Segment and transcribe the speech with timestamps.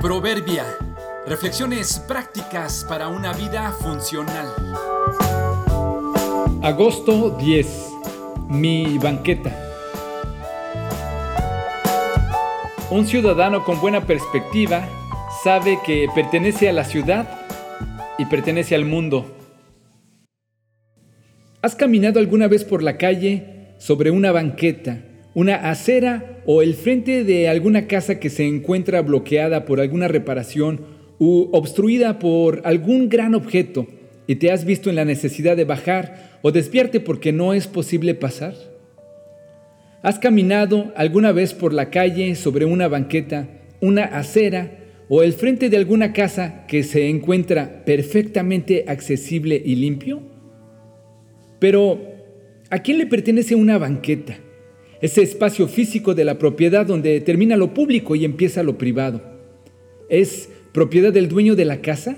[0.00, 0.64] Proverbia.
[1.26, 4.46] Reflexiones prácticas para una vida funcional.
[6.62, 7.66] Agosto 10.
[8.48, 9.50] Mi banqueta.
[12.92, 14.88] Un ciudadano con buena perspectiva
[15.42, 17.28] sabe que pertenece a la ciudad
[18.18, 19.26] y pertenece al mundo.
[21.60, 25.00] ¿Has caminado alguna vez por la calle sobre una banqueta
[25.34, 30.80] una acera o el frente de alguna casa que se encuentra bloqueada por alguna reparación
[31.18, 33.86] u obstruida por algún gran objeto
[34.26, 38.14] y te has visto en la necesidad de bajar o despierte porque no es posible
[38.14, 38.54] pasar?
[40.02, 43.48] ¿Has caminado alguna vez por la calle sobre una banqueta,
[43.80, 50.22] una acera o el frente de alguna casa que se encuentra perfectamente accesible y limpio?
[51.58, 52.00] Pero,
[52.70, 54.38] ¿a quién le pertenece una banqueta?
[55.00, 59.20] Ese espacio físico de la propiedad donde termina lo público y empieza lo privado.
[60.08, 62.16] ¿Es propiedad del dueño de la casa?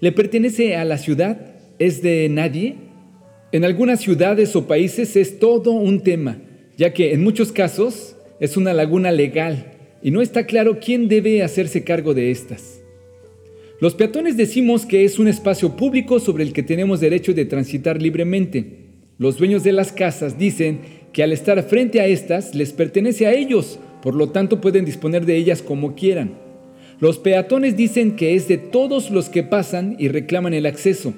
[0.00, 1.54] ¿Le pertenece a la ciudad?
[1.78, 2.76] ¿Es de nadie?
[3.52, 6.38] En algunas ciudades o países es todo un tema,
[6.76, 9.72] ya que en muchos casos es una laguna legal
[10.02, 12.80] y no está claro quién debe hacerse cargo de estas.
[13.80, 18.00] Los peatones decimos que es un espacio público sobre el que tenemos derecho de transitar
[18.00, 18.84] libremente.
[19.18, 20.80] Los dueños de las casas dicen
[21.14, 25.24] que al estar frente a estas les pertenece a ellos, por lo tanto pueden disponer
[25.24, 26.32] de ellas como quieran.
[26.98, 31.14] Los peatones dicen que es de todos los que pasan y reclaman el acceso.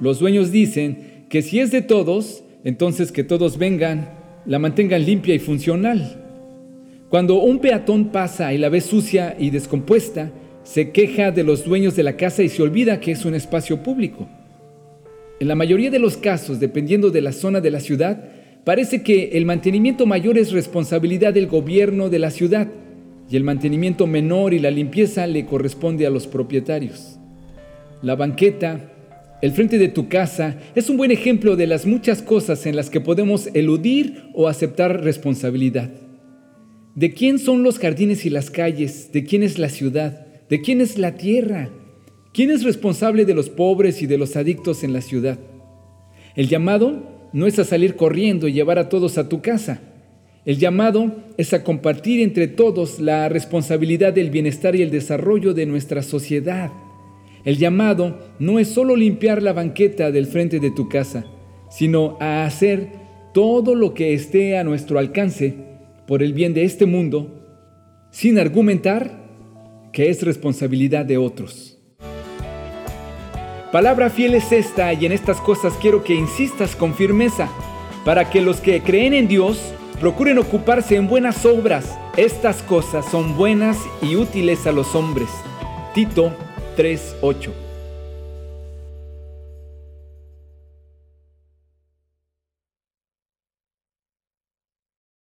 [0.00, 4.10] Los dueños dicen que si es de todos, entonces que todos vengan,
[4.46, 6.16] la mantengan limpia y funcional.
[7.08, 10.30] Cuando un peatón pasa y la ve sucia y descompuesta,
[10.62, 13.82] se queja de los dueños de la casa y se olvida que es un espacio
[13.82, 14.28] público.
[15.40, 19.30] En la mayoría de los casos, dependiendo de la zona de la ciudad, parece que
[19.32, 22.68] el mantenimiento mayor es responsabilidad del gobierno de la ciudad
[23.30, 27.18] y el mantenimiento menor y la limpieza le corresponde a los propietarios.
[28.02, 28.92] La banqueta,
[29.40, 32.90] el frente de tu casa, es un buen ejemplo de las muchas cosas en las
[32.90, 35.90] que podemos eludir o aceptar responsabilidad.
[36.94, 39.12] ¿De quién son los jardines y las calles?
[39.12, 40.26] ¿De quién es la ciudad?
[40.48, 41.70] ¿De quién es la tierra?
[42.32, 45.38] ¿Quién es responsable de los pobres y de los adictos en la ciudad?
[46.34, 49.80] El llamado no es a salir corriendo y llevar a todos a tu casa.
[50.44, 55.66] El llamado es a compartir entre todos la responsabilidad del bienestar y el desarrollo de
[55.66, 56.70] nuestra sociedad.
[57.44, 61.24] El llamado no es solo limpiar la banqueta del frente de tu casa,
[61.70, 62.88] sino a hacer
[63.32, 65.54] todo lo que esté a nuestro alcance
[66.06, 69.20] por el bien de este mundo, sin argumentar
[69.92, 71.79] que es responsabilidad de otros.
[73.72, 77.48] Palabra fiel es esta y en estas cosas quiero que insistas con firmeza,
[78.04, 79.60] para que los que creen en Dios
[80.00, 81.96] procuren ocuparse en buenas obras.
[82.16, 85.28] Estas cosas son buenas y útiles a los hombres.
[85.94, 86.32] Tito
[86.76, 87.69] 3:8